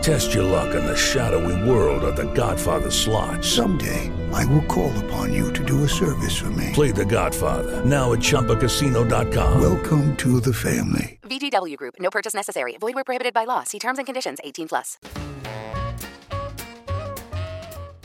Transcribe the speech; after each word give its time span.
Test 0.00 0.32
your 0.32 0.44
luck 0.44 0.74
in 0.74 0.84
the 0.84 0.96
shadowy 0.96 1.68
world 1.68 2.04
of 2.04 2.16
The 2.16 2.32
Godfather 2.32 2.90
slot. 2.90 3.44
Someday, 3.44 4.10
I 4.32 4.44
will 4.46 4.64
call 4.64 4.96
upon 5.04 5.32
you 5.32 5.52
to 5.52 5.64
do 5.64 5.84
a 5.84 5.88
service 5.88 6.36
for 6.36 6.50
me. 6.50 6.70
Play 6.72 6.92
The 6.92 7.04
Godfather 7.04 7.84
now 7.84 8.12
at 8.12 8.20
ChumbaCasino.com. 8.20 9.60
Welcome 9.60 10.16
to 10.18 10.40
the 10.40 10.54
family. 10.54 11.18
VGW 11.22 11.76
Group. 11.76 11.94
No 11.98 12.10
purchase 12.10 12.32
necessary. 12.32 12.76
Void 12.78 12.94
where 12.94 13.04
prohibited 13.04 13.34
by 13.34 13.44
law. 13.44 13.64
See 13.64 13.78
terms 13.78 13.98
and 13.98 14.06
conditions. 14.06 14.38
18 14.44 14.68
plus. 14.68 14.98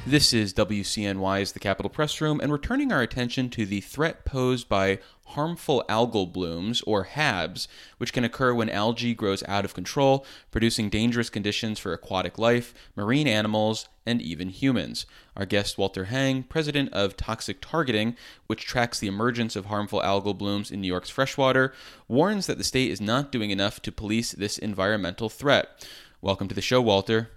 This 0.06 0.34
is 0.34 0.54
WCNY's 0.54 1.54
The 1.54 1.60
Capitol 1.60 1.90
Press 1.90 2.20
Room, 2.20 2.42
and 2.42 2.52
returning 2.52 2.92
our 2.92 3.02
attention 3.02 3.50
to 3.52 3.66
the 3.66 3.80
threat 3.80 4.26
posed 4.26 4.68
by 4.68 5.00
harmful 5.34 5.84
algal 5.88 6.32
blooms, 6.32 6.82
or 6.88 7.06
HABs, 7.06 7.68
which 7.98 8.14
can 8.14 8.24
occur 8.24 8.54
when 8.54 8.70
algae 8.70 9.14
grows 9.14 9.44
out 9.48 9.66
of 9.66 9.74
control, 9.74 10.26
producing 10.52 10.90
dangerous 10.90 11.30
conditions 11.30 11.78
for 11.78 11.94
aquatic 11.94 12.38
life, 12.38 12.74
marine 12.96 13.28
animals, 13.28 13.88
and 14.06 14.22
even 14.22 14.50
humans. 14.50 15.06
Our 15.36 15.46
guest, 15.46 15.78
Walter 15.78 16.06
Hang, 16.06 16.44
president 16.44 16.92
of 16.94 17.18
Toxics 17.18 17.62
Targeting, 17.62 18.16
which 18.48 18.66
tracks 18.66 19.00
the 19.00 19.08
emergence 19.08 19.56
of 19.56 19.66
harmful 19.66 20.02
algal 20.02 20.38
blooms 20.38 20.72
in 20.72 20.82
New 20.82 20.88
York's 20.88 21.10
freshwater, 21.10 21.74
warns 22.08 22.48
that 22.48 22.58
the 22.58 22.64
state 22.64 22.92
is 22.92 23.02
not 23.02 23.32
doing 23.32 23.52
enough 23.52 23.82
to 23.82 23.92
police 23.92 24.32
this 24.32 24.58
environmental 24.58 25.30
threat. 25.30 25.88
Welcome 26.22 26.48
to 26.48 26.56
the 26.56 26.62
show, 26.62 26.82
Walter. 26.82 27.30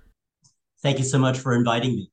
Thank 0.83 0.98
you 0.98 1.05
so 1.05 1.19
much 1.19 1.38
for 1.38 1.55
inviting 1.55 1.97
me. 1.97 2.10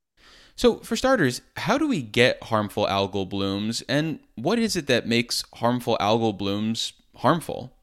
So, 0.56 0.78
for 0.78 0.96
starters, 0.96 1.42
how 1.58 1.78
do 1.78 1.88
we 1.88 2.02
get 2.02 2.42
harmful 2.44 2.86
algal 2.86 3.28
blooms, 3.28 3.82
and 3.90 4.20
what 4.36 4.59
is 4.59 4.76
it 4.76 4.88
that 4.88 5.08
makes 5.08 5.44
harmful 5.56 5.98
algal 6.00 6.38
blooms 6.38 6.94
harmful? 7.16 7.73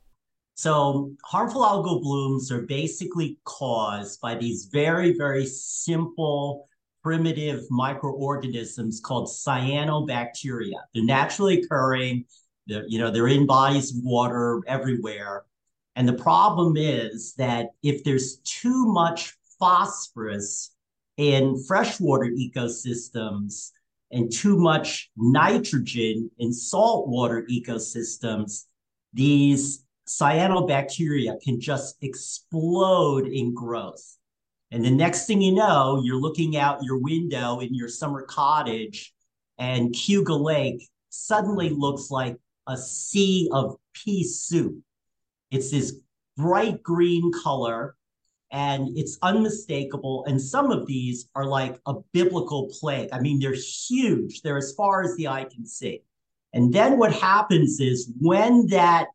So, 0.55 1.13
harmful 1.25 1.63
algal 1.63 2.01
blooms 2.01 2.53
are 2.53 2.63
basically 2.63 3.39
caused 3.45 4.21
by 4.21 4.37
these 4.37 4.67
very, 4.67 5.17
very 5.17 5.47
simple, 5.47 6.69
primitive 7.03 7.63
microorganisms 7.71 9.01
called 9.01 9.29
cyanobacteria. 9.29 10.81
They're 10.95 11.05
naturally 11.05 11.63
occurring. 11.63 12.27
They're, 12.67 12.87
you 12.87 12.99
know, 13.01 13.11
they're 13.11 13.29
in 13.29 13.47
bodies 13.47 13.97
of 13.97 14.05
water 14.05 14.61
everywhere. 14.69 15.45
And 15.97 16.07
the 16.07 16.13
problem 16.13 16.77
is 16.77 17.35
that 17.35 17.71
if 17.83 18.05
there's 18.05 18.37
too 18.45 18.87
much 18.87 19.35
phosphorus 19.59 20.71
in 21.17 21.63
freshwater 21.67 22.27
ecosystems 22.27 23.71
and 24.11 24.33
too 24.33 24.59
much 24.59 25.11
nitrogen 25.17 26.31
in 26.39 26.53
saltwater 26.53 27.47
ecosystems, 27.51 28.65
these 29.13 29.85
cyanobacteria 30.09 31.41
can 31.43 31.61
just 31.61 31.97
explode 32.03 33.27
in 33.27 33.55
growth. 33.55 34.17
And 34.73 34.85
the 34.85 34.91
next 34.91 35.27
thing 35.27 35.41
you 35.41 35.53
know, 35.53 36.01
you're 36.05 36.21
looking 36.21 36.57
out 36.57 36.83
your 36.83 36.99
window 36.99 37.61
in 37.61 37.75
your 37.75 37.89
summer 37.89 38.23
cottage, 38.23 39.13
and 39.59 39.95
Cayuga 39.95 40.35
Lake 40.35 40.89
suddenly 41.11 41.71
looks 41.71 42.11
like 42.11 42.37
a 42.67 42.77
sea 42.77 43.49
of 43.53 43.77
pea 43.93 44.25
soup. 44.25 44.79
It's 45.51 45.71
this 45.71 46.01
bright 46.37 46.83
green 46.83 47.33
color 47.33 47.97
and 48.53 48.97
it's 48.99 49.19
unmistakable. 49.23 50.25
And 50.27 50.41
some 50.41 50.71
of 50.71 50.87
these 50.87 51.29
are 51.35 51.47
like 51.47 51.81
a 51.87 51.95
biblical 52.13 52.71
plague. 52.81 53.09
I 53.13 53.21
mean, 53.21 53.39
they're 53.39 53.55
huge, 53.55 54.43
they're 54.43 54.59
as 54.59 54.75
far 54.77 55.03
as 55.03 55.15
the 55.17 55.29
eye 55.29 55.45
can 55.45 55.67
see. 55.67 56.03
And 56.53 56.73
then 56.73 56.99
what 56.99 57.13
happens 57.13 57.81
is 57.81 58.13
when 58.21 58.67
that 58.69 59.07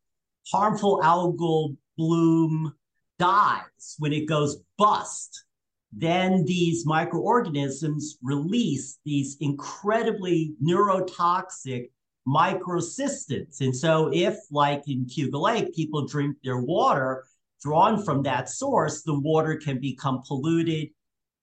harmful 0.52 1.02
algal 1.04 1.76
bloom 1.98 2.74
dies, 3.20 3.96
when 4.00 4.14
it 4.14 4.26
goes 4.26 4.58
bust, 4.78 5.44
then 5.92 6.44
these 6.46 6.86
microorganisms 6.86 8.18
release 8.22 9.00
these 9.06 9.38
incredibly 9.40 10.54
neurotoxic 10.62 11.90
microcystins. 12.28 13.62
And 13.62 13.76
so, 13.76 14.10
if, 14.14 14.36
like 14.52 14.84
in 14.88 15.06
Cayuga 15.06 15.38
Lake, 15.38 15.74
people 15.74 16.06
drink 16.06 16.38
their 16.44 16.60
water, 16.60 17.26
drawn 17.66 18.04
from 18.04 18.22
that 18.22 18.48
source, 18.48 19.02
the 19.02 19.20
water 19.20 19.56
can 19.58 19.80
become 19.80 20.22
polluted. 20.28 20.88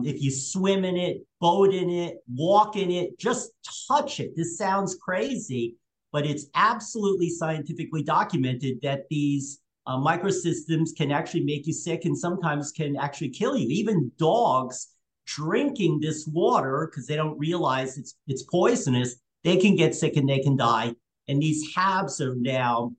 If 0.04 0.22
you 0.22 0.30
swim 0.30 0.84
in 0.84 0.96
it, 0.96 1.26
boat 1.40 1.74
in 1.74 1.90
it, 1.90 2.18
walk 2.32 2.76
in 2.76 2.92
it, 2.92 3.18
just 3.18 3.50
touch 3.88 4.20
it. 4.20 4.36
This 4.36 4.56
sounds 4.56 4.96
crazy, 5.02 5.76
but 6.12 6.24
it's 6.24 6.46
absolutely 6.54 7.28
scientifically 7.28 8.04
documented 8.04 8.80
that 8.82 9.08
these 9.10 9.58
uh, 9.88 9.96
microcystins 9.96 10.90
can 10.96 11.10
actually 11.10 11.42
make 11.42 11.66
you 11.66 11.72
sick 11.72 12.04
and 12.04 12.16
sometimes 12.16 12.70
can 12.70 12.96
actually 12.96 13.30
kill 13.30 13.56
you. 13.56 13.66
Even 13.68 14.12
dogs 14.16 14.94
drinking 15.26 15.98
this 15.98 16.24
water 16.28 16.88
because 16.88 17.08
they 17.08 17.16
don't 17.16 17.38
realize 17.38 17.98
it's 17.98 18.14
it's 18.28 18.44
poisonous, 18.44 19.16
they 19.42 19.56
can 19.56 19.74
get 19.74 19.94
sick 19.94 20.16
and 20.16 20.28
they 20.28 20.38
can 20.38 20.56
die. 20.56 20.94
And 21.26 21.42
these 21.42 21.74
HABs 21.74 22.20
are 22.20 22.36
now 22.36 22.92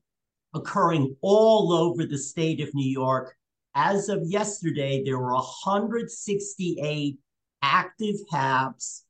occurring 0.54 1.16
all 1.20 1.72
over 1.72 2.06
the 2.06 2.18
state 2.18 2.60
of 2.60 2.74
New 2.74 2.88
York. 2.88 3.34
As 3.74 4.08
of 4.08 4.22
yesterday, 4.24 5.02
there 5.04 5.18
were 5.18 5.34
168 5.34 7.18
active 7.62 8.16
HABs. 8.32 9.02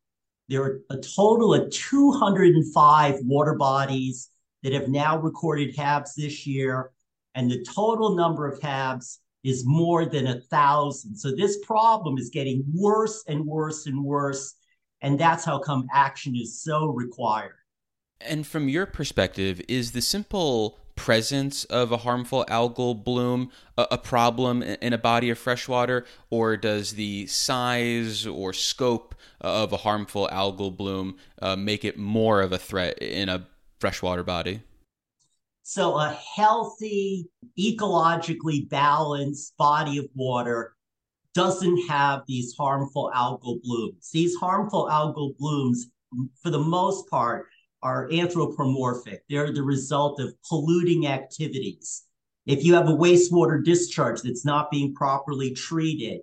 There 0.49 0.63
are 0.63 0.81
a 0.91 0.97
total 0.97 1.55
of 1.55 1.71
205 1.71 3.21
water 3.23 3.55
bodies 3.55 4.31
that 4.63 4.73
have 4.73 4.89
now 4.89 5.19
recorded 5.19 5.77
HABs 5.77 6.15
this 6.17 6.47
year. 6.47 6.91
And 7.35 7.51
the 7.51 7.65
total 7.65 8.15
number 8.15 8.49
of 8.49 8.61
HABs 8.61 9.19
is 9.43 9.65
more 9.67 10.07
than 10.07 10.27
a 10.29 10.41
thousand. 10.41 11.17
So 11.17 11.35
this 11.35 11.59
problem 11.65 12.17
is 12.17 12.31
getting 12.31 12.65
worse 12.73 13.23
and 13.29 13.45
worse 13.45 13.87
and 13.87 14.03
worse. 14.03 14.55
And 15.03 15.21
that's 15.21 15.45
how 15.45 15.59
come 15.59 15.87
action 15.93 16.35
is 16.35 16.63
so 16.63 16.87
required. 16.87 17.57
And 18.21 18.47
from 18.47 18.71
your 18.71 18.87
perspective, 18.87 19.61
is 19.69 19.93
the 19.93 20.01
simple 20.01 20.79
presence 20.97 21.65
of 21.65 21.93
a 21.93 21.99
harmful 21.99 22.45
algal 22.49 23.03
bloom 23.03 23.51
a, 23.77 23.87
a, 23.93 23.99
problem 23.99 24.63
in 24.63 24.93
a 24.93 24.99
body 24.99 25.31
of 25.31 25.39
fresh 25.39 25.69
water, 25.69 26.05
or 26.31 26.57
does 26.57 26.93
the 26.93 27.27
size 27.27 28.27
or 28.27 28.53
scope 28.53 29.15
of 29.41 29.73
a 29.73 29.79
harmful 29.79 30.29
algal 30.33 30.75
bloom 30.75 31.17
uh, 31.43 31.57
make 31.57 31.85
it 31.85 31.99
more 31.99 32.41
of 32.41 32.53
a 32.53 32.59
threat 32.59 32.99
in 32.99 33.29
a 33.29 33.47
freshwater 33.81 34.23
body? 34.23 34.63
So, 35.63 35.97
a 35.97 36.11
healthy, 36.37 37.29
ecologically 37.59 38.69
balanced 38.69 39.57
body 39.57 39.99
of 39.99 40.07
water 40.15 40.75
doesn't 41.35 41.89
have 41.89 42.23
these 42.29 42.55
harmful 42.55 43.11
algal 43.15 43.61
blooms. 43.63 44.11
These 44.13 44.37
harmful 44.37 44.89
algal 44.91 45.37
blooms, 45.39 45.87
for 46.43 46.51
the 46.51 46.59
most 46.59 47.09
part, 47.09 47.47
are 47.85 48.11
anthropomorphic. 48.11 49.23
They're 49.29 49.53
the 49.53 49.63
result 49.63 50.19
of 50.19 50.35
polluting 50.49 51.07
activities. 51.07 52.05
If 52.47 52.65
you 52.65 52.75
have 52.75 52.89
a 52.89 52.97
wastewater 52.97 53.63
discharge 53.63 54.23
that's 54.23 54.45
not 54.45 54.71
being 54.71 54.95
properly 54.95 55.53
treated 55.53 56.23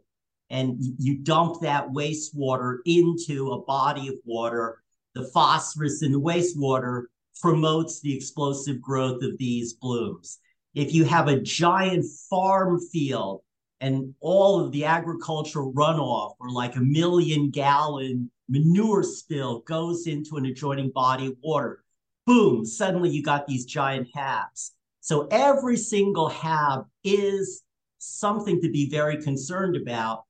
and 0.50 0.78
you 0.98 1.20
dump 1.20 1.62
that 1.62 1.88
wastewater 1.90 2.80
into 2.86 3.52
a 3.52 3.62
body 3.62 4.08
of 4.08 4.16
water, 4.26 4.82
the 5.14 5.30
phosphorus 5.34 6.02
in 6.02 6.12
the 6.12 6.20
wastewater 6.20 7.04
promotes 7.40 8.02
the 8.02 8.16
explosive 8.16 8.82
growth 8.82 9.22
of 9.24 9.38
these 9.38 9.74
blooms. 9.74 10.40
If 10.74 10.94
you 10.94 11.06
have 11.06 11.28
a 11.28 11.40
giant 11.40 12.06
farm 12.30 12.80
field 12.92 13.42
and 13.82 14.14
all 14.20 14.64
of 14.64 14.72
the 14.72 14.86
agricultural 14.86 15.74
runoff 15.74 16.36
or 16.40 16.52
like 16.52 16.76
a 16.76 16.82
million 16.82 17.50
gallon 17.50 18.30
manure 18.48 19.04
spill 19.04 19.62
goes 19.62 20.06
into 20.06 20.38
an 20.38 20.46
adjoining 20.46 20.92
body 20.92 21.28
of 21.28 21.34
water. 21.42 21.84
Boom, 22.28 22.64
suddenly 22.64 23.10
you 23.10 23.24
got 23.24 23.48
these 23.48 23.66
giant 23.66 24.08
HABs. 24.16 24.72
So 25.00 25.28
every 25.32 25.78
single 25.78 26.30
HAB 26.30 26.86
is 27.04 27.64
something 27.98 28.62
to 28.62 28.70
be 28.70 28.88
very 28.88 29.22
concerned 29.22 29.76
about. 29.76 30.26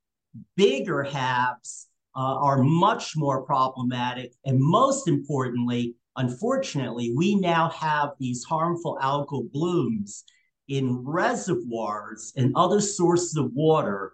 Bigger 0.56 1.06
HABs 1.09 1.88
uh, 2.15 2.19
are 2.19 2.63
much 2.63 3.18
more 3.18 3.44
problematic. 3.44 4.33
And 4.45 4.59
most 4.62 5.09
importantly, 5.09 5.95
unfortunately, 6.15 7.13
we 7.18 7.36
now 7.36 7.69
have 7.69 8.12
these 8.18 8.45
harmful 8.45 8.98
algal 9.01 9.51
blooms 9.51 10.24
in 10.72 11.04
reservoirs 11.04 12.32
and 12.38 12.54
other 12.56 12.80
sources 12.80 13.36
of 13.36 13.52
water, 13.54 14.14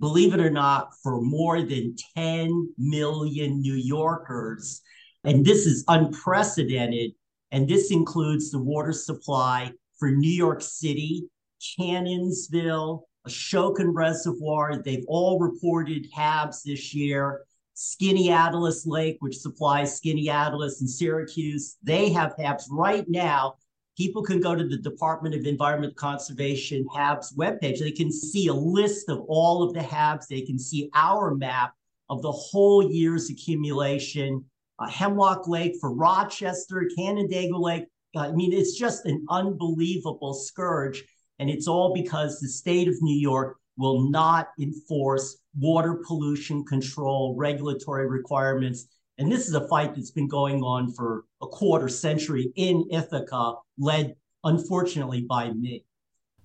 believe 0.00 0.34
it 0.34 0.40
or 0.40 0.50
not, 0.50 0.90
for 1.00 1.20
more 1.20 1.62
than 1.62 1.94
10 2.16 2.74
million 2.76 3.60
New 3.60 3.74
Yorkers. 3.74 4.82
And 5.22 5.44
this 5.44 5.64
is 5.64 5.84
unprecedented 5.86 7.12
and 7.52 7.68
this 7.68 7.92
includes 7.92 8.50
the 8.50 8.58
water 8.58 8.92
supply 8.92 9.70
for 9.96 10.10
New 10.10 10.28
York 10.30 10.60
City, 10.60 11.28
Cannonsville, 11.78 13.02
Ashokan 13.26 13.94
Reservoir. 13.94 14.82
They've 14.82 15.04
all 15.06 15.38
reported 15.38 16.08
HABs 16.12 16.64
this 16.64 16.92
year. 16.92 17.44
Skaneateles 17.76 18.86
Lake, 18.86 19.18
which 19.20 19.36
supplies 19.36 20.00
Skaneateles 20.00 20.80
and 20.80 20.90
Syracuse, 20.90 21.76
they 21.82 22.08
have 22.10 22.34
HABs 22.36 22.64
right 22.70 23.04
now. 23.08 23.56
People 23.96 24.22
can 24.22 24.40
go 24.40 24.54
to 24.54 24.66
the 24.66 24.76
Department 24.76 25.34
of 25.34 25.46
Environment 25.46 25.96
Conservation 25.96 26.86
HABs 26.94 27.34
webpage. 27.36 27.78
They 27.78 27.92
can 27.92 28.12
see 28.12 28.48
a 28.48 28.54
list 28.54 29.08
of 29.08 29.20
all 29.28 29.62
of 29.62 29.72
the 29.72 29.80
HABs. 29.80 30.26
They 30.26 30.42
can 30.42 30.58
see 30.58 30.90
our 30.94 31.34
map 31.34 31.72
of 32.10 32.22
the 32.22 32.32
whole 32.32 32.90
year's 32.90 33.30
accumulation 33.30 34.44
uh, 34.78 34.88
Hemlock 34.88 35.48
Lake 35.48 35.76
for 35.80 35.92
Rochester, 35.94 36.88
Canandaigua 36.96 37.56
Lake. 37.56 37.84
Uh, 38.14 38.20
I 38.20 38.32
mean, 38.32 38.52
it's 38.52 38.78
just 38.78 39.06
an 39.06 39.24
unbelievable 39.30 40.34
scourge. 40.34 41.02
And 41.38 41.50
it's 41.50 41.68
all 41.68 41.94
because 41.94 42.40
the 42.40 42.48
state 42.48 42.88
of 42.88 42.94
New 43.00 43.18
York 43.18 43.56
will 43.76 44.10
not 44.10 44.48
enforce 44.60 45.38
water 45.58 46.02
pollution 46.06 46.64
control 46.64 47.34
regulatory 47.36 48.08
requirements. 48.08 48.86
And 49.18 49.32
this 49.32 49.48
is 49.48 49.54
a 49.54 49.66
fight 49.68 49.94
that's 49.94 50.10
been 50.10 50.28
going 50.28 50.62
on 50.62 50.92
for 50.92 51.24
a 51.42 51.46
quarter 51.46 51.88
century 51.88 52.52
in 52.56 52.86
Ithaca, 52.90 53.54
led 53.78 54.16
unfortunately 54.44 55.22
by 55.22 55.52
me. 55.52 55.84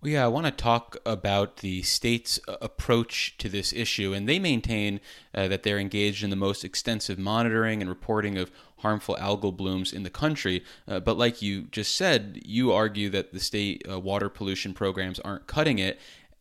Well, 0.01 0.12
yeah, 0.12 0.25
I 0.25 0.29
want 0.29 0.47
to 0.47 0.51
talk 0.51 0.97
about 1.06 1.57
the 1.57 1.83
state's 1.83 2.39
uh, 2.47 2.57
approach 2.59 3.38
to 3.38 3.47
this 3.47 3.71
issue. 3.71 4.13
And 4.13 4.27
they 4.27 4.39
maintain 4.39 5.00
uh, 5.35 5.47
that 5.50 5.62
they're 5.62 5.77
engaged 5.77 6.23
in 6.23 6.31
the 6.31 6.35
most 6.35 6.65
extensive 6.65 7.19
monitoring 7.19 7.81
and 7.81 7.89
reporting 7.89 8.35
of 8.38 8.51
harmful 8.77 9.15
algal 9.18 9.56
blooms 9.56 9.94
in 9.94 10.01
the 10.01 10.09
country. 10.09 10.63
Uh, 10.88 11.00
but 11.00 11.18
like 11.18 11.44
you 11.44 11.63
just 11.63 11.95
said, 11.95 12.41
you 12.44 12.71
argue 12.71 13.09
that 13.12 13.31
the 13.31 13.39
state 13.39 13.85
uh, 13.88 14.00
water 14.00 14.27
pollution 14.27 14.73
programs 14.73 15.19
aren't 15.19 15.45
cutting 15.45 15.77
it. 15.77 16.00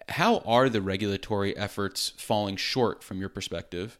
How 0.09 0.39
are 0.47 0.71
the 0.71 0.81
regulatory 0.81 1.55
efforts 1.55 2.15
falling 2.17 2.57
short 2.57 3.05
from 3.05 3.21
your 3.21 3.29
perspective? 3.29 3.99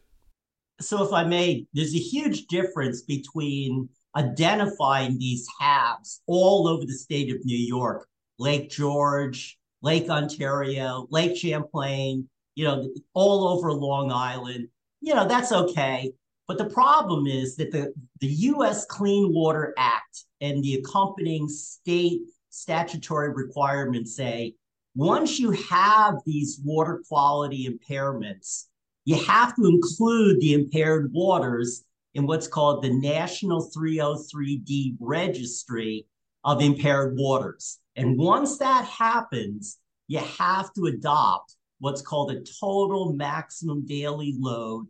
So, 0.81 1.03
if 1.03 1.13
I 1.13 1.23
may, 1.23 1.65
there's 1.73 1.95
a 1.95 1.99
huge 1.99 2.47
difference 2.47 3.01
between 3.03 3.89
identifying 4.15 5.17
these 5.17 5.47
HABs 5.61 6.19
all 6.27 6.67
over 6.67 6.85
the 6.85 6.93
state 6.93 7.33
of 7.33 7.45
New 7.45 7.57
York 7.57 8.07
Lake 8.39 8.69
George, 8.69 9.59
Lake 9.81 10.09
Ontario, 10.09 11.07
Lake 11.11 11.37
Champlain, 11.37 12.27
you 12.55 12.65
know, 12.65 12.89
all 13.13 13.47
over 13.47 13.71
Long 13.71 14.11
Island. 14.11 14.67
You 14.99 15.13
know, 15.13 15.27
that's 15.27 15.51
okay. 15.51 16.11
But 16.47 16.57
the 16.57 16.69
problem 16.69 17.27
is 17.27 17.55
that 17.57 17.71
the, 17.71 17.93
the 18.19 18.27
US 18.27 18.85
Clean 18.85 19.31
Water 19.33 19.73
Act 19.77 20.25
and 20.41 20.63
the 20.63 20.75
accompanying 20.75 21.47
state 21.47 22.21
statutory 22.49 23.31
requirements 23.31 24.15
say 24.15 24.55
once 24.95 25.39
you 25.39 25.51
have 25.51 26.15
these 26.25 26.59
water 26.63 27.01
quality 27.07 27.69
impairments, 27.69 28.65
you 29.05 29.15
have 29.25 29.55
to 29.55 29.65
include 29.65 30.39
the 30.39 30.53
impaired 30.53 31.11
waters 31.11 31.83
in 32.13 32.27
what's 32.27 32.47
called 32.47 32.83
the 32.83 32.93
National 32.93 33.69
303D 33.75 34.97
Registry 34.99 36.05
of 36.43 36.61
Impaired 36.61 37.17
Waters. 37.17 37.79
And 37.95 38.17
once 38.17 38.57
that 38.57 38.85
happens, 38.85 39.77
you 40.07 40.19
have 40.19 40.73
to 40.73 40.85
adopt 40.85 41.55
what's 41.79 42.01
called 42.01 42.31
a 42.31 42.43
total 42.59 43.13
maximum 43.13 43.85
daily 43.85 44.35
load 44.37 44.87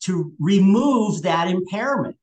to 0.00 0.32
remove 0.38 1.22
that 1.22 1.48
impairment. 1.48 2.16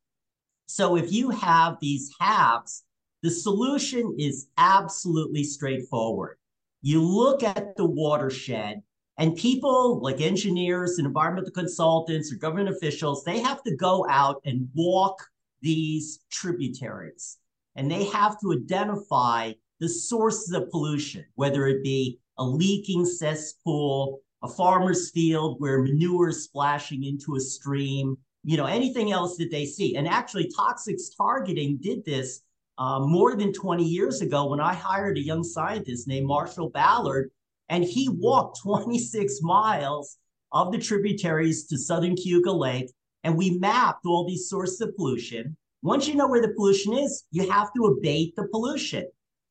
So 0.68 0.96
if 0.96 1.12
you 1.12 1.32
have 1.32 1.78
these 1.82 2.14
HABs, 2.22 2.82
the 3.24 3.32
solution 3.32 4.16
is 4.18 4.48
absolutely 4.58 5.44
straightforward. 5.44 6.38
You 6.82 7.04
look 7.04 7.44
at 7.44 7.76
the 7.76 7.86
watershed, 7.86 8.82
and 9.18 9.36
people 9.36 10.00
like 10.02 10.22
engineers 10.22 10.98
and 10.98 11.06
environmental 11.06 11.52
consultants 11.52 12.31
or 12.31 12.38
government 12.38 12.69
officials, 12.69 13.24
they 13.24 13.40
have 13.40 13.62
to 13.63 13.75
go 13.75 14.06
out 14.10 14.42
and 14.46 14.68
walk 14.74 15.22
these 15.62 16.19
tributaries 16.31 17.38
and 17.75 17.90
they 17.90 18.06
have 18.06 18.40
to 18.42 18.54
identify 18.54 19.52
the 19.80 19.90
sources 19.90 20.54
of 20.54 20.69
pollution, 20.69 21.25
whether 21.36 21.68
it 21.68 21.84
be 21.84 22.19
a 22.38 22.44
leaking 22.44 23.06
cesspool, 23.06 24.22
a 24.44 24.48
farmer's 24.48 25.12
field 25.12 25.60
where 25.60 25.81
manure 25.81 26.30
is 26.30 26.44
splashing 26.44 27.04
into 27.04 27.36
a 27.36 27.40
stream, 27.40 28.18
you 28.44 28.57
know, 28.57 28.66
anything 28.66 29.12
else 29.12 29.38
that 29.38 29.52
they 29.52 29.66
see. 29.66 29.96
And 29.96 30.07
actually, 30.07 30.52
toxics 30.57 31.16
targeting 31.16 31.78
did 31.78 32.04
this 32.06 32.42
uh, 32.78 33.00
more 33.00 33.36
than 33.36 33.54
20 33.54 33.84
years 33.84 34.22
ago 34.22 34.50
when 34.50 34.60
I 34.60 34.74
hired 34.74 35.18
a 35.18 35.22
young 35.22 35.44
scientist 35.44 36.07
named 36.07 36.28
Marshall 36.28 36.69
Ballard, 36.69 37.31
and 37.71 37.83
he 37.83 38.07
walked 38.09 38.59
26 38.63 39.39
miles 39.41 40.18
of 40.51 40.71
the 40.71 40.77
tributaries 40.77 41.65
to 41.68 41.77
southern 41.77 42.15
Cayuga 42.15 42.51
Lake, 42.51 42.91
and 43.23 43.35
we 43.35 43.57
mapped 43.57 44.06
all 44.06 44.27
these 44.27 44.47
sources 44.50 44.81
of 44.81 44.95
pollution. 44.95 45.57
Once 45.81 46.07
you 46.07 46.13
know 46.13 46.27
where 46.27 46.41
the 46.41 46.53
pollution 46.53 46.94
is, 46.94 47.23
you 47.31 47.50
have 47.50 47.73
to 47.73 47.85
abate 47.85 48.35
the 48.35 48.47
pollution. 48.50 49.07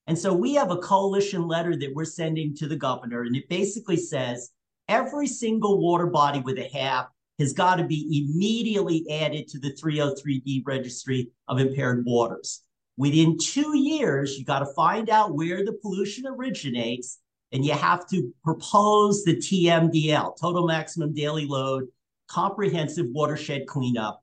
And 0.06 0.18
so 0.18 0.32
we 0.32 0.54
have 0.54 0.70
a 0.70 0.76
coalition 0.76 1.48
letter 1.48 1.76
that 1.76 1.94
we're 1.94 2.04
sending 2.04 2.54
to 2.56 2.68
the 2.68 2.76
governor, 2.76 3.22
and 3.22 3.34
it 3.34 3.48
basically 3.48 3.96
says 3.96 4.50
every 4.88 5.26
single 5.26 5.80
water 5.80 6.06
body 6.06 6.40
with 6.40 6.58
a 6.58 6.64
HAB 6.64 7.06
has 7.38 7.52
got 7.52 7.76
to 7.76 7.84
be 7.84 8.26
immediately 8.28 9.04
added 9.10 9.48
to 9.48 9.58
the 9.58 9.72
303D 9.72 10.62
registry 10.66 11.30
of 11.48 11.58
impaired 11.58 12.04
waters. 12.04 12.62
Within 12.98 13.38
two 13.38 13.78
years, 13.78 14.38
you 14.38 14.44
got 14.44 14.58
to 14.58 14.74
find 14.74 15.08
out 15.08 15.34
where 15.34 15.64
the 15.64 15.78
pollution 15.80 16.26
originates, 16.26 17.18
and 17.52 17.64
you 17.64 17.72
have 17.72 18.08
to 18.08 18.32
propose 18.44 19.24
the 19.24 19.36
TMDL, 19.36 20.38
total 20.40 20.66
maximum 20.66 21.12
daily 21.12 21.46
load, 21.46 21.88
comprehensive 22.28 23.06
watershed 23.10 23.66
cleanup. 23.66 24.22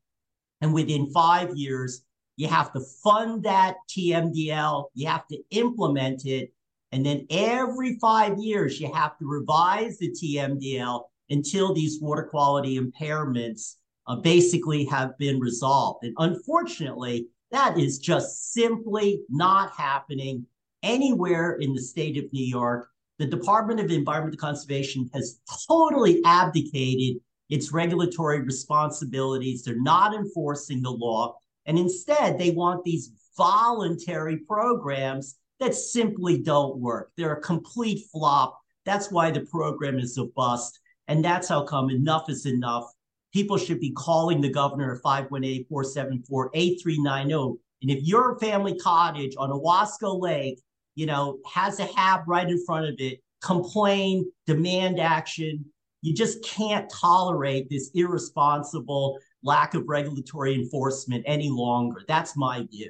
And 0.62 0.74
within 0.74 1.12
five 1.12 1.56
years, 1.56 2.04
you 2.38 2.48
have 2.48 2.72
to 2.74 2.80
fund 3.04 3.44
that 3.44 3.76
TMDL, 3.90 4.86
you 4.94 5.08
have 5.08 5.28
to 5.28 5.38
implement 5.52 6.26
it. 6.26 6.54
And 6.92 7.06
then 7.06 7.28
every 7.30 7.98
five 8.00 8.38
years, 8.38 8.80
you 8.80 8.92
have 8.94 9.18
to 9.18 9.26
revise 9.26 9.98
the 9.98 10.12
TMDL 10.12 11.04
until 11.30 11.74
these 11.74 12.00
water 12.02 12.24
quality 12.24 12.80
impairments 12.80 13.76
uh, 14.08 14.16
basically 14.16 14.86
have 14.86 15.18
been 15.18 15.40
resolved. 15.40 16.06
And 16.06 16.16
unfortunately, 16.18 17.28
that 17.52 17.78
is 17.78 18.00
just 18.00 18.54
simply 18.54 19.22
not 19.30 19.72
happening 19.72 20.46
anywhere 20.84 21.54
in 21.54 21.74
the 21.74 21.82
state 21.82 22.18
of 22.18 22.32
New 22.32 22.46
York. 22.46 22.90
The 23.20 23.26
Department 23.26 23.80
of 23.80 23.90
Environmental 23.90 24.38
Conservation 24.38 25.10
has 25.14 25.40
totally 25.68 26.22
abdicated 26.24 27.22
its 27.50 27.72
regulatory 27.72 28.42
responsibilities. 28.42 29.64
They're 29.64 29.82
not 29.82 30.14
enforcing 30.14 30.82
the 30.82 30.92
law. 30.92 31.36
And 31.66 31.80
instead, 31.80 32.38
they 32.38 32.52
want 32.52 32.84
these 32.84 33.12
voluntary 33.36 34.38
programs 34.38 35.36
that 35.60 35.74
simply 35.74 36.38
don't 36.38 36.78
work. 36.78 37.12
They're 37.18 37.34
a 37.34 37.42
complete 37.42 38.06
flop. 38.12 38.60
That's 38.86 39.12
why 39.12 39.32
the 39.32 39.42
program 39.42 39.98
is 39.98 40.18
a 40.18 40.26
bust. 40.26 40.80
And 41.08 41.24
that's 41.24 41.48
how 41.48 41.64
come 41.64 41.90
enough 41.90 42.30
is 42.30 42.46
enough. 42.46 42.86
People 43.34 43.58
should 43.58 43.80
be 43.80 43.92
calling 43.92 44.42
the 44.42 44.50
governor 44.50 44.96
at 44.96 45.02
518 45.02 45.66
474 45.66 46.52
8390. 46.54 47.60
And 47.82 47.92
if 47.92 48.04
your 48.04 48.38
family 48.40 48.78
cottage 48.78 49.36
on 49.38 49.50
Owasco 49.50 50.20
Lake, 50.20 50.62
you 50.98 51.06
know, 51.06 51.38
has 51.46 51.80
a 51.80 51.86
HAB 51.86 52.24
right 52.28 52.50
in 52.50 52.66
front 52.66 52.88
of 52.88 52.96
it, 52.98 53.22
complain, 53.44 54.30
demand 54.48 55.00
action. 55.00 55.64
You 56.02 56.14
just 56.14 56.44
can't 56.44 56.90
tolerate 56.90 57.70
this 57.70 57.92
irresponsible 57.94 59.20
lack 59.44 59.76
of 59.76 59.88
regulatory 59.88 60.56
enforcement 60.56 61.24
any 61.28 61.50
longer. 61.50 62.02
That's 62.08 62.36
my 62.36 62.66
view. 62.72 62.90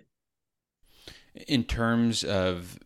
In 1.49 1.65
terms 1.65 2.23
of 2.23 2.79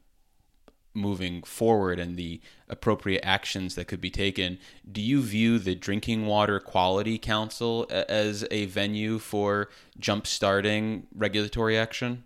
moving 0.96 1.44
forward 1.44 2.00
and 2.00 2.18
the 2.18 2.42
appropriate 2.68 3.22
actions 3.24 3.76
that 3.76 3.86
could 3.86 4.02
be 4.02 4.10
taken, 4.10 4.58
do 4.92 5.02
you 5.02 5.22
view 5.22 5.60
the 5.60 5.76
Drinking 5.76 6.26
Water 6.26 6.60
Quality 6.60 7.20
Council 7.20 7.86
as 7.92 8.44
a 8.50 8.66
venue 8.66 9.20
for 9.20 9.70
jump-starting 10.00 11.06
regulatory 11.14 11.78
action? 11.78 12.24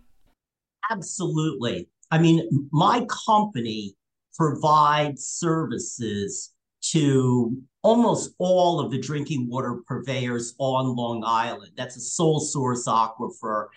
Absolutely. 0.89 1.89
I 2.11 2.19
mean, 2.19 2.69
my 2.71 3.05
company 3.27 3.95
provides 4.37 5.25
services 5.25 6.53
to 6.91 7.57
almost 7.81 8.35
all 8.37 8.79
of 8.79 8.91
the 8.91 8.99
drinking 8.99 9.49
water 9.49 9.81
purveyors 9.87 10.53
on 10.59 10.95
Long 10.95 11.23
Island. 11.25 11.71
That's 11.75 11.97
a 11.97 12.01
sole 12.01 12.39
source 12.39 12.87
aquifer. 12.87 13.67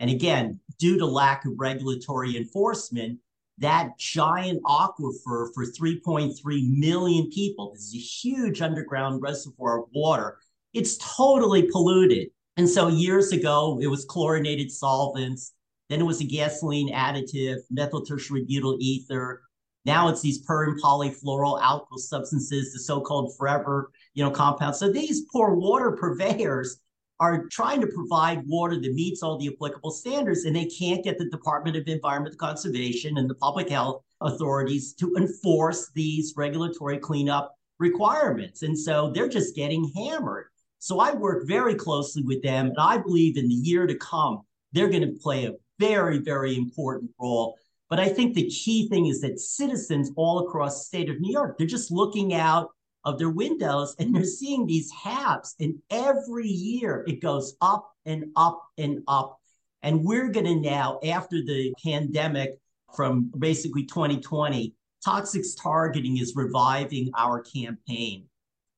And 0.00 0.10
again, 0.10 0.60
due 0.78 0.98
to 0.98 1.06
lack 1.06 1.44
of 1.44 1.52
regulatory 1.56 2.36
enforcement, 2.36 3.18
that 3.58 3.98
giant 3.98 4.62
aquifer 4.64 5.48
for 5.52 5.66
3.3 5.66 6.32
million 6.78 7.30
people, 7.30 7.72
this 7.72 7.88
is 7.88 7.94
a 7.94 7.98
huge 7.98 8.62
underground 8.62 9.20
reservoir 9.22 9.82
of 9.82 9.88
water, 9.92 10.38
it's 10.72 10.98
totally 10.98 11.62
polluted. 11.70 12.28
And 12.56 12.68
so 12.68 12.88
years 12.88 13.32
ago, 13.32 13.78
it 13.80 13.86
was 13.86 14.04
chlorinated 14.04 14.70
solvents. 14.70 15.52
Then 15.88 16.00
it 16.00 16.04
was 16.04 16.20
a 16.20 16.24
gasoline 16.24 16.92
additive, 16.92 17.58
methyl 17.70 18.04
tertiary 18.04 18.44
butyl 18.44 18.76
ether. 18.80 19.42
Now 19.84 20.08
it's 20.08 20.20
these 20.20 20.38
per 20.38 20.64
and 20.64 20.82
polyfluoral 20.82 21.60
alkyl 21.62 21.98
substances, 21.98 22.72
the 22.72 22.80
so-called 22.80 23.34
forever, 23.36 23.90
you 24.14 24.22
know, 24.22 24.30
compounds. 24.30 24.78
So 24.78 24.92
these 24.92 25.22
poor 25.32 25.54
water 25.54 25.92
purveyors 26.00 26.80
are 27.20 27.46
trying 27.46 27.80
to 27.80 27.86
provide 27.88 28.46
water 28.46 28.78
that 28.80 28.94
meets 28.94 29.22
all 29.22 29.38
the 29.38 29.48
applicable 29.48 29.90
standards, 29.90 30.44
and 30.44 30.54
they 30.54 30.66
can't 30.66 31.02
get 31.02 31.18
the 31.18 31.28
Department 31.30 31.76
of 31.76 31.88
Environment 31.88 32.36
Conservation 32.38 33.18
and 33.18 33.28
the 33.28 33.34
public 33.34 33.70
health 33.70 34.02
authorities 34.20 34.94
to 34.94 35.14
enforce 35.16 35.90
these 35.94 36.34
regulatory 36.36 36.98
cleanup 36.98 37.54
requirements. 37.78 38.62
And 38.62 38.78
so 38.78 39.10
they're 39.10 39.28
just 39.28 39.56
getting 39.56 39.90
hammered. 39.96 40.46
So 40.80 41.00
I 41.00 41.12
work 41.12 41.46
very 41.46 41.74
closely 41.74 42.22
with 42.22 42.42
them, 42.42 42.66
and 42.66 42.78
I 42.78 42.98
believe 42.98 43.36
in 43.36 43.48
the 43.48 43.54
year 43.54 43.86
to 43.86 43.96
come, 43.96 44.42
they're 44.72 44.88
going 44.88 45.02
to 45.02 45.18
play 45.20 45.46
a 45.46 45.54
very, 45.78 46.18
very 46.18 46.56
important 46.56 47.10
role. 47.20 47.56
But 47.90 48.00
I 48.00 48.08
think 48.08 48.34
the 48.34 48.48
key 48.48 48.88
thing 48.88 49.06
is 49.06 49.20
that 49.22 49.40
citizens 49.40 50.10
all 50.16 50.46
across 50.46 50.78
the 50.78 50.84
state 50.84 51.10
of 51.10 51.20
New 51.20 51.32
York, 51.32 51.56
they're 51.56 51.66
just 51.66 51.90
looking 51.90 52.34
out 52.34 52.70
of 53.04 53.18
their 53.18 53.30
windows 53.30 53.94
and 53.98 54.14
they're 54.14 54.24
seeing 54.24 54.66
these 54.66 54.92
HABs. 54.92 55.54
And 55.60 55.76
every 55.90 56.48
year 56.48 57.04
it 57.08 57.22
goes 57.22 57.56
up 57.60 57.90
and 58.04 58.26
up 58.36 58.62
and 58.76 59.02
up. 59.08 59.38
And 59.82 60.04
we're 60.04 60.28
going 60.28 60.46
to 60.46 60.56
now, 60.56 60.98
after 61.06 61.42
the 61.42 61.72
pandemic 61.82 62.58
from 62.94 63.30
basically 63.38 63.84
2020, 63.84 64.74
Toxics 65.06 65.54
Targeting 65.60 66.18
is 66.18 66.34
reviving 66.34 67.10
our 67.16 67.40
campaign. 67.40 68.24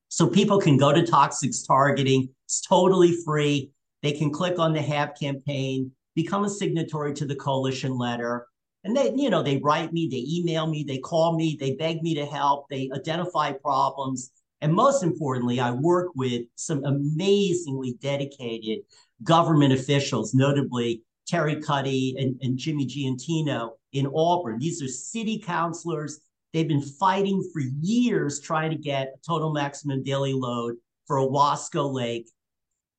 So 0.09 0.27
people 0.27 0.61
can 0.61 0.77
go 0.77 0.93
to 0.93 1.03
Toxics 1.03 1.67
Targeting, 1.67 2.29
it's 2.45 2.61
totally 2.61 3.17
free. 3.25 3.71
They 4.03 4.13
can 4.13 4.31
click 4.31 4.59
on 4.59 4.73
the 4.73 4.83
HAB 4.83 5.19
campaign, 5.19 5.93
become 6.23 6.45
a 6.45 6.51
signatory 6.51 7.15
to 7.15 7.25
the 7.25 7.37
coalition 7.37 7.97
letter. 7.97 8.47
And 8.85 8.97
they, 8.97 9.13
you 9.15 9.31
know, 9.31 9.43
they 9.43 9.59
write 9.59 9.93
me, 9.93 10.09
they 10.11 10.25
email 10.27 10.67
me, 10.67 10.85
they 10.85 10.99
call 10.99 11.37
me, 11.37 11.57
they 11.59 11.75
beg 11.75 12.03
me 12.03 12.15
to 12.15 12.25
help, 12.25 12.67
they 12.69 12.91
identify 12.95 13.53
problems. 13.53 14.31
And 14.63 14.73
most 14.73 15.03
importantly, 15.03 15.61
I 15.61 15.71
work 15.71 16.09
with 16.15 16.43
some 16.57 16.85
amazingly 16.85 17.97
dedicated 18.01 18.81
government 19.23 19.73
officials, 19.73 20.35
notably 20.35 21.03
Terry 21.27 21.61
Cuddy 21.61 22.17
and, 22.19 22.37
and 22.43 22.59
Jimmy 22.59 22.87
Giannettino 22.87 23.71
in 23.93 24.11
Auburn. 24.15 24.59
These 24.59 24.83
are 24.83 24.89
city 24.89 25.39
councilors. 25.39 26.21
They've 26.53 26.69
been 26.69 26.83
fighting 26.83 27.49
for 27.53 27.61
years 27.81 28.41
trying 28.41 28.71
to 28.71 28.77
get 28.77 29.15
a 29.15 29.27
total 29.27 29.53
maximum 29.53 30.03
daily 30.03 30.33
load 30.33 30.77
for 31.07 31.19
Owasco 31.19 31.93
Lake. 31.93 32.29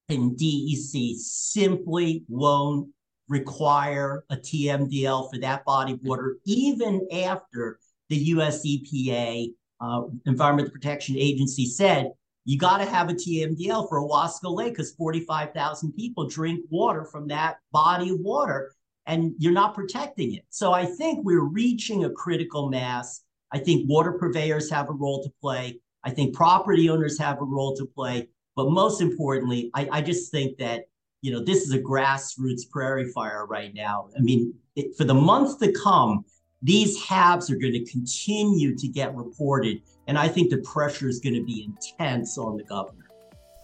And 0.09 0.37
DEC 0.37 1.15
simply 1.15 2.23
won't 2.27 2.89
require 3.31 4.25
a 4.29 4.35
TMDL 4.35 5.31
for 5.31 5.39
that 5.39 5.63
body 5.63 5.93
of 5.93 5.99
water, 6.03 6.37
even 6.45 7.07
after 7.13 7.79
the 8.09 8.17
US 8.17 8.67
EPA, 8.67 9.53
uh, 9.79 10.01
Environmental 10.25 10.71
Protection 10.71 11.15
Agency, 11.17 11.65
said 11.65 12.11
you 12.43 12.57
got 12.57 12.79
to 12.79 12.85
have 12.85 13.09
a 13.09 13.13
TMDL 13.13 13.87
for 13.87 14.01
Owasco 14.01 14.53
Lake 14.53 14.73
because 14.73 14.91
45,000 14.91 15.93
people 15.93 16.27
drink 16.27 16.65
water 16.69 17.05
from 17.05 17.27
that 17.29 17.57
body 17.71 18.09
of 18.09 18.19
water 18.19 18.73
and 19.05 19.33
you're 19.37 19.53
not 19.53 19.75
protecting 19.75 20.33
it. 20.35 20.43
So 20.49 20.73
I 20.73 20.85
think 20.85 21.23
we're 21.23 21.45
reaching 21.45 22.03
a 22.03 22.09
critical 22.09 22.69
mass. 22.69 23.21
I 23.53 23.59
think 23.59 23.89
water 23.89 24.11
purveyors 24.13 24.69
have 24.71 24.89
a 24.89 24.93
role 24.93 25.23
to 25.23 25.31
play. 25.41 25.79
I 26.03 26.09
think 26.09 26.35
property 26.35 26.89
owners 26.89 27.17
have 27.19 27.39
a 27.39 27.45
role 27.45 27.75
to 27.77 27.85
play. 27.85 28.27
But 28.57 28.71
most 28.71 28.99
importantly, 28.99 29.71
I, 29.73 29.87
I 29.89 30.01
just 30.01 30.31
think 30.31 30.57
that 30.57 30.85
you 31.21 31.31
know, 31.31 31.43
this 31.43 31.61
is 31.61 31.73
a 31.73 31.79
grassroots 31.79 32.69
prairie 32.69 33.11
fire 33.11 33.45
right 33.45 33.73
now. 33.73 34.09
I 34.17 34.21
mean, 34.21 34.53
it, 34.75 34.95
for 34.97 35.03
the 35.03 35.13
months 35.13 35.55
to 35.57 35.71
come, 35.71 36.25
these 36.63 37.01
HABs 37.01 37.49
are 37.49 37.55
going 37.55 37.73
to 37.73 37.85
continue 37.85 38.75
to 38.75 38.87
get 38.87 39.15
reported. 39.15 39.81
And 40.07 40.17
I 40.17 40.27
think 40.27 40.49
the 40.49 40.57
pressure 40.59 41.07
is 41.07 41.19
going 41.19 41.35
to 41.35 41.43
be 41.43 41.63
intense 41.63 42.37
on 42.37 42.57
the 42.57 42.63
governor. 42.63 43.05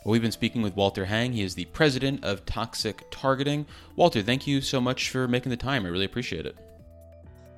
Well, 0.06 0.14
we've 0.14 0.22
been 0.22 0.32
speaking 0.32 0.62
with 0.62 0.76
Walter 0.76 1.06
Hang. 1.06 1.34
He 1.34 1.44
is 1.44 1.56
the 1.56 1.66
president 1.66 2.24
of 2.24 2.46
Toxics 2.46 3.04
Targeting. 3.12 3.66
Walter, 3.96 4.22
thank 4.22 4.48
you 4.48 4.62
so 4.62 4.80
much 4.80 5.10
for 5.10 5.28
making 5.28 5.50
the 5.50 5.58
time. 5.58 5.86
I 5.86 5.90
really 5.90 6.06
appreciate 6.06 6.46
it. 6.46 6.56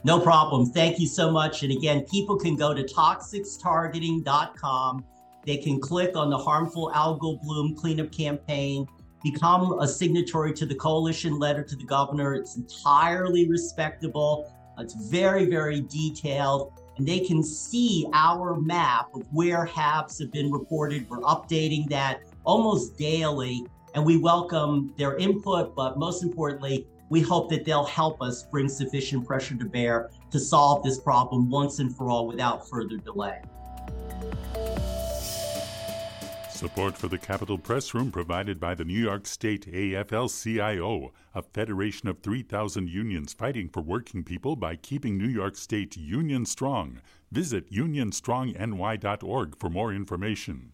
No 0.06 0.20
problem. 0.20 0.66
Thank 0.66 1.00
you 1.00 1.08
so 1.08 1.30
much. 1.30 1.64
And 1.64 1.74
again, 1.74 2.06
people 2.06 2.38
can 2.38 2.56
go 2.56 2.74
to 2.74 2.84
toxicstargeting.com. 2.84 5.04
They 5.46 5.58
can 5.58 5.80
click 5.80 6.16
on 6.16 6.30
the 6.30 6.38
harmful 6.38 6.92
algal 6.96 7.42
bloom 7.42 7.76
cleanup 7.76 8.12
campaign 8.12 8.88
become 9.24 9.80
a 9.80 9.88
signatory 9.88 10.54
to 10.54 10.66
the 10.66 10.76
coalition 10.76 11.38
letter 11.40 11.64
to 11.64 11.76
the 11.76 11.84
governor. 11.84 12.34
It's 12.34 12.56
entirely 12.56 13.50
respectable. 13.50 14.54
It's 14.78 14.96
very, 15.10 15.46
very 15.46 15.82
detailed. 15.82 16.74
And 16.98 17.08
they 17.08 17.20
can 17.20 17.44
see 17.44 18.08
our 18.14 18.60
map 18.60 19.08
of 19.14 19.24
where 19.32 19.66
HABs 19.66 20.20
have 20.20 20.32
been 20.32 20.52
reported. 20.52 21.10
We're 21.10 21.20
updating 21.20 21.90
that 21.90 22.22
almost 22.44 22.98
daily. 22.98 23.66
And 23.96 24.06
we 24.06 24.18
welcome 24.18 24.94
their 24.98 25.18
input, 25.18 25.76
but 25.76 25.98
most 25.98 26.24
importantly, 26.24 26.88
we 27.10 27.22
hope 27.22 27.50
that 27.50 27.66
they'll 27.66 27.86
help 27.86 28.22
us 28.22 28.44
bring 28.44 28.70
sufficient 28.70 29.26
pressure 29.26 29.56
to 29.56 29.66
bear 29.66 30.12
to 30.32 30.40
solve 30.40 30.84
this 30.84 31.00
problem 31.00 31.50
once 31.50 31.80
and 31.80 31.96
for 31.96 32.10
all 32.10 32.28
without 32.28 32.70
further 32.70 32.98
delay. 32.98 33.42
Support 36.60 36.98
for 36.98 37.08
the 37.08 37.18
Capitol 37.18 37.58
Press 37.58 37.94
Room 37.94 38.12
provided 38.12 38.60
by 38.60 38.76
the 38.76 38.84
New 38.84 39.00
York 39.00 39.26
State 39.26 39.66
AFL 39.72 40.28
CIO, 40.44 41.14
a 41.34 41.42
federation 41.42 42.10
of 42.10 42.20
3,000 42.20 42.90
unions 42.90 43.32
fighting 43.32 43.70
for 43.70 43.80
working 43.80 44.26
people 44.26 44.58
by 44.58 44.76
keeping 44.76 45.18
New 45.18 45.30
York 45.30 45.56
State 45.56 45.96
union 45.96 46.46
strong. 46.46 47.00
Visit 47.32 47.72
unionstrongny.org 47.72 49.58
for 49.58 49.70
more 49.70 49.94
information. 49.94 50.74